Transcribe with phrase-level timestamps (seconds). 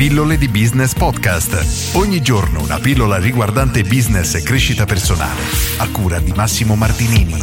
[0.00, 1.94] Pillole di Business Podcast.
[1.94, 5.42] Ogni giorno una pillola riguardante business e crescita personale.
[5.76, 7.34] A cura di Massimo Martinini.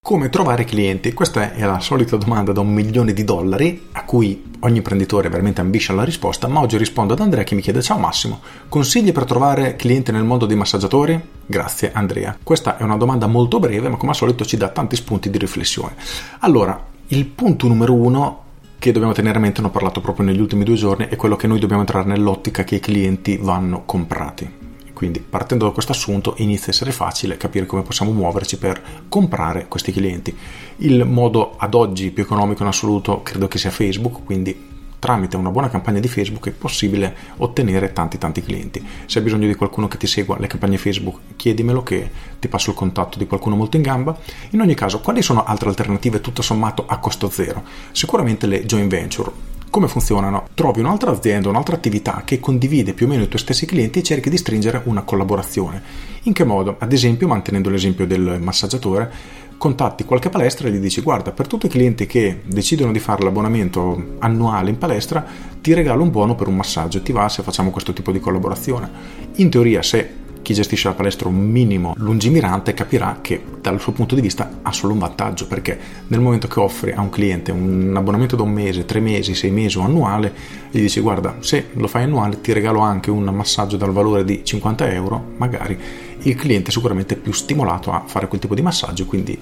[0.00, 1.12] Come trovare clienti?
[1.12, 5.60] Questa è la solita domanda da un milione di dollari a cui ogni imprenditore veramente
[5.60, 9.24] ambisce alla risposta, ma oggi rispondo ad Andrea che mi chiede Ciao Massimo, consigli per
[9.24, 11.20] trovare clienti nel mondo dei massaggiatori?
[11.46, 12.38] Grazie Andrea.
[12.40, 15.38] Questa è una domanda molto breve ma come al solito ci dà tanti spunti di
[15.38, 15.96] riflessione.
[16.38, 18.44] Allora, il punto numero uno
[18.86, 21.34] che dobbiamo tenere a mente, ne ho parlato proprio negli ultimi due giorni, è quello
[21.34, 24.64] che noi dobbiamo entrare nell'ottica che i clienti vanno comprati.
[24.92, 29.66] Quindi partendo da questo assunto inizia a essere facile capire come possiamo muoverci per comprare
[29.68, 30.34] questi clienti.
[30.76, 34.75] Il modo ad oggi più economico in assoluto credo che sia Facebook, quindi
[35.06, 38.84] tramite una buona campagna di Facebook è possibile ottenere tanti tanti clienti.
[39.06, 42.10] Se hai bisogno di qualcuno che ti segua le campagne Facebook, chiedimelo che
[42.40, 44.18] ti passo il contatto di qualcuno molto in gamba.
[44.50, 47.62] In ogni caso, quali sono altre alternative tutto sommato a costo zero?
[47.92, 50.46] Sicuramente le joint venture come funzionano?
[50.54, 54.02] Trovi un'altra azienda, un'altra attività che condivide più o meno i tuoi stessi clienti e
[54.02, 55.82] cerchi di stringere una collaborazione.
[56.22, 56.76] In che modo?
[56.78, 59.12] Ad esempio, mantenendo l'esempio del massaggiatore,
[59.58, 63.22] contatti qualche palestra e gli dici guarda per tutti i clienti che decidono di fare
[63.22, 65.24] l'abbonamento annuale in palestra
[65.60, 68.90] ti regalo un buono per un massaggio ti va se facciamo questo tipo di collaborazione
[69.36, 74.14] in teoria se chi gestisce la palestra un minimo lungimirante capirà che dal suo punto
[74.14, 77.92] di vista ha solo un vantaggio perché nel momento che offri a un cliente un
[77.96, 80.32] abbonamento da un mese, tre mesi, sei mesi o annuale
[80.70, 84.44] gli dici guarda se lo fai annuale ti regalo anche un massaggio dal valore di
[84.44, 85.76] 50 euro magari
[86.20, 89.36] il cliente è sicuramente più stimolato a fare quel tipo di massaggio quindi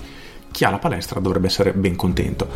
[0.50, 2.48] chi ha la palestra dovrebbe essere ben contento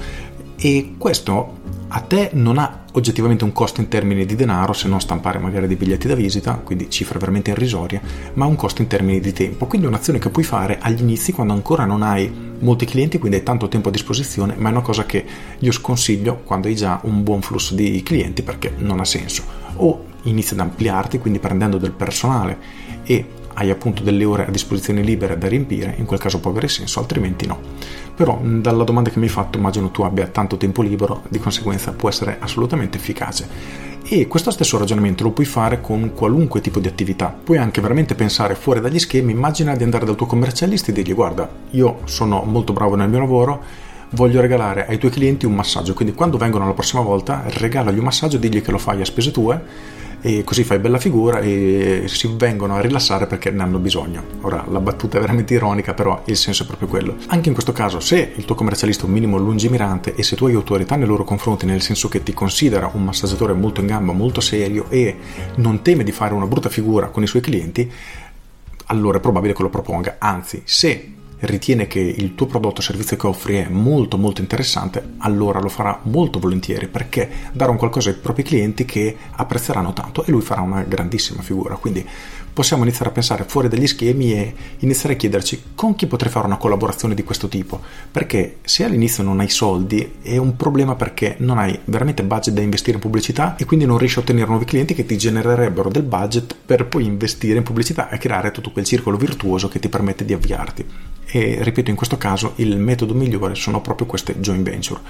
[0.58, 1.56] e questo
[1.90, 5.68] a te non ha oggettivamente un costo in termini di denaro se non stampare magari
[5.68, 8.00] dei biglietti da visita, quindi cifra veramente irrisoria,
[8.34, 9.66] ma un costo in termini di tempo.
[9.66, 13.38] Quindi è un'azione che puoi fare agli inizi quando ancora non hai molti clienti, quindi
[13.38, 15.24] hai tanto tempo a disposizione, ma è una cosa che
[15.58, 19.44] io sconsiglio quando hai già un buon flusso di clienti perché non ha senso.
[19.76, 22.58] O inizi ad ampliarti, quindi prendendo del personale
[23.04, 23.24] e
[23.54, 27.00] hai appunto delle ore a disposizione libere da riempire, in quel caso può avere senso,
[27.00, 27.58] altrimenti no.
[28.14, 31.92] Però dalla domanda che mi hai fatto immagino tu abbia tanto tempo libero, di conseguenza
[31.92, 33.86] può essere assolutamente efficace.
[34.10, 37.36] E questo stesso ragionamento lo puoi fare con qualunque tipo di attività.
[37.44, 41.14] Puoi anche veramente pensare fuori dagli schemi, immagina di andare dal tuo commercialista e dirgli
[41.14, 43.62] guarda, io sono molto bravo nel mio lavoro,
[44.10, 48.04] voglio regalare ai tuoi clienti un massaggio, quindi quando vengono la prossima volta regalagli un
[48.04, 49.60] massaggio, digli che lo fai a spese tue
[50.20, 54.22] e così fai bella figura e si vengono a rilassare perché ne hanno bisogno.
[54.42, 57.16] Ora la battuta è veramente ironica, però il senso è proprio quello.
[57.28, 60.46] Anche in questo caso, se il tuo commercialista è un minimo lungimirante e se tu
[60.46, 64.12] hai autorità nei loro confronti, nel senso che ti considera un massaggiatore molto in gamba,
[64.12, 65.16] molto serio e
[65.56, 67.90] non teme di fare una brutta figura con i suoi clienti,
[68.86, 70.16] allora è probabile che lo proponga.
[70.18, 75.14] Anzi, se ritiene che il tuo prodotto o servizio che offri è molto molto interessante,
[75.18, 80.24] allora lo farà molto volentieri perché darà un qualcosa ai propri clienti che apprezzeranno tanto
[80.24, 81.76] e lui farà una grandissima figura.
[81.76, 82.06] Quindi
[82.52, 86.46] possiamo iniziare a pensare fuori dagli schemi e iniziare a chiederci con chi potrei fare
[86.46, 87.80] una collaborazione di questo tipo.
[88.10, 92.60] Perché se all'inizio non hai soldi è un problema perché non hai veramente budget da
[92.60, 96.02] investire in pubblicità e quindi non riesci a ottenere nuovi clienti che ti genererebbero del
[96.02, 100.24] budget per poi investire in pubblicità e creare tutto quel circolo virtuoso che ti permette
[100.24, 100.84] di avviarti
[101.30, 105.00] e ripeto in questo caso il metodo migliore sono proprio queste joint venture.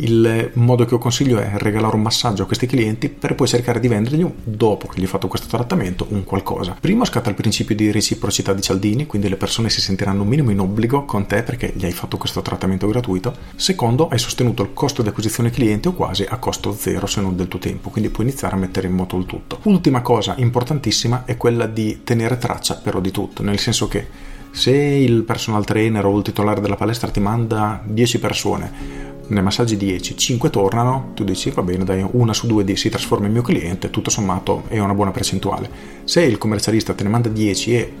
[0.00, 3.80] Il modo che io consiglio è regalare un massaggio a questi clienti per poi cercare
[3.80, 6.76] di vendergli dopo che gli ho fatto questo trattamento un qualcosa.
[6.80, 10.60] Primo scatta il principio di reciprocità di Cialdini, quindi le persone si sentiranno minimo in
[10.60, 13.34] obbligo con te perché gli hai fatto questo trattamento gratuito.
[13.56, 17.34] Secondo, hai sostenuto il costo di acquisizione cliente o quasi a costo zero se non
[17.34, 19.58] del tuo tempo, quindi puoi iniziare a mettere in moto il tutto.
[19.64, 24.72] Ultima cosa importantissima è quella di tenere traccia però di tutto, nel senso che se
[24.72, 28.97] il personal trainer o il titolare della palestra ti manda 10 persone,
[29.28, 33.26] ne massaggi 10, 5 tornano, tu dici va bene, dai, una su due si trasforma
[33.26, 35.70] in mio cliente, tutto sommato è una buona percentuale.
[36.04, 37.92] Se il commercialista te ne manda 10 e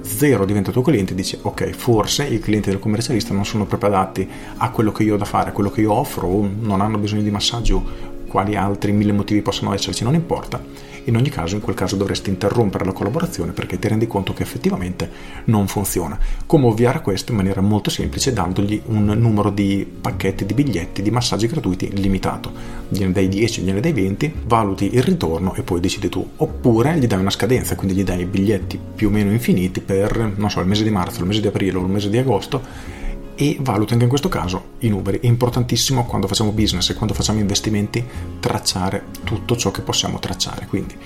[0.00, 4.28] 0 diventa tuo cliente, dici ok, forse i clienti del commercialista non sono proprio adatti
[4.56, 6.98] a quello che io ho da fare, a quello che io offro, o non hanno
[6.98, 11.60] bisogno di massaggio, quali altri mille motivi possono esserci, non importa in ogni caso in
[11.60, 15.10] quel caso dovresti interrompere la collaborazione perché ti rendi conto che effettivamente
[15.44, 16.18] non funziona.
[16.46, 21.02] Come ovviare a questo in maniera molto semplice dandogli un numero di pacchetti di biglietti
[21.02, 22.52] di massaggi gratuiti limitato.
[22.88, 26.28] Gliene dai 10, gliene dai 20, valuti il ritorno e poi decidi tu.
[26.36, 30.50] Oppure gli dai una scadenza, quindi gli dai biglietti più o meno infiniti per, non
[30.50, 33.04] so, il mese di marzo, il mese di aprile o il mese di agosto
[33.36, 35.20] e valuta anche in questo caso i numeri.
[35.20, 38.04] È importantissimo quando facciamo business e quando facciamo investimenti
[38.40, 40.66] tracciare tutto ciò che possiamo tracciare.
[40.66, 40.96] Quindi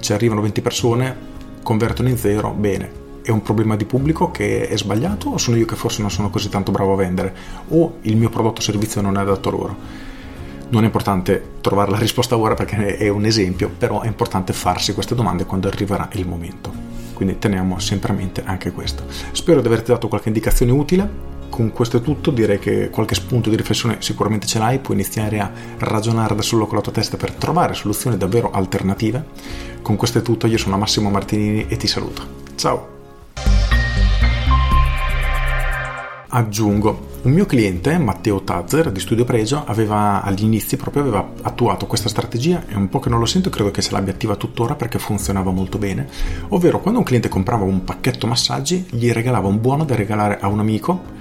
[0.00, 1.16] ci arrivano 20 persone,
[1.62, 3.04] convertono in zero, bene.
[3.22, 6.30] È un problema di pubblico che è sbagliato o sono io che forse non sono
[6.30, 7.34] così tanto bravo a vendere
[7.68, 9.76] o il mio prodotto o servizio non è adatto a loro?
[10.68, 14.94] Non è importante trovare la risposta ora perché è un esempio, però è importante farsi
[14.94, 16.72] queste domande quando arriverà il momento.
[17.14, 19.04] Quindi teniamo sempre a mente anche questo.
[19.32, 21.34] Spero di averti dato qualche indicazione utile.
[21.56, 25.40] Con questo è tutto, direi che qualche spunto di riflessione sicuramente ce l'hai, puoi iniziare
[25.40, 29.24] a ragionare da solo con la tua testa per trovare soluzioni davvero alternative.
[29.80, 32.22] Con questo è tutto, io sono Massimo Martinini e ti saluto.
[32.56, 32.88] Ciao!
[36.28, 41.86] Aggiungo, un mio cliente, Matteo Tazzer di Studio Pregio, aveva agli inizi proprio aveva attuato
[41.86, 44.74] questa strategia e un po' che non lo sento, credo che se l'abbia attiva tuttora
[44.74, 46.06] perché funzionava molto bene,
[46.48, 50.48] ovvero quando un cliente comprava un pacchetto massaggi gli regalava un buono da regalare a
[50.48, 51.15] un amico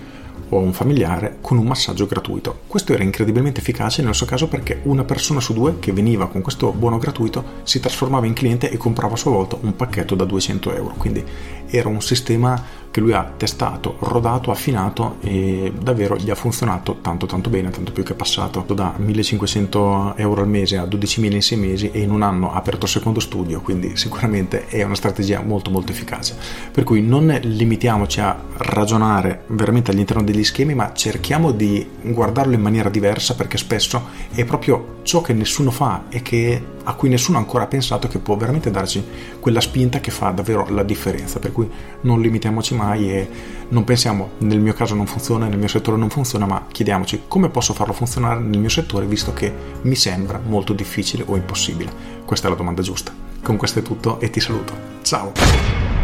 [0.50, 2.60] o a un familiare con un massaggio gratuito.
[2.68, 6.42] Questo era incredibilmente efficace nel suo caso perché una persona su due che veniva con
[6.42, 10.26] questo buono gratuito si trasformava in cliente e comprava a sua volta un pacchetto da
[10.26, 10.94] 200 euro.
[10.98, 11.24] Quindi
[11.68, 12.62] era un sistema
[12.96, 17.92] che lui ha testato, rodato, affinato e davvero gli ha funzionato tanto tanto bene, tanto
[17.92, 22.00] più che è passato da 1500 euro al mese a 12.000 in 6 mesi e
[22.00, 25.92] in un anno ha aperto il secondo studio, quindi sicuramente è una strategia molto molto
[25.92, 26.38] efficace.
[26.72, 32.62] Per cui non limitiamoci a ragionare veramente all'interno degli schemi, ma cerchiamo di guardarlo in
[32.62, 37.40] maniera diversa perché spesso è proprio ciò che nessuno fa e che, a cui nessuno
[37.40, 39.04] ancora ha pensato che può veramente darci
[39.42, 41.40] quella spinta che fa davvero la differenza.
[41.40, 41.70] Per cui
[42.02, 43.30] non limitiamoci mai mai e
[43.70, 47.50] non pensiamo nel mio caso non funziona, nel mio settore non funziona, ma chiediamoci come
[47.50, 49.52] posso farlo funzionare nel mio settore visto che
[49.82, 51.92] mi sembra molto difficile o impossibile.
[52.26, 53.14] Questa è la domanda giusta.
[53.42, 54.74] Con questo è tutto e ti saluto.
[55.02, 55.95] Ciao!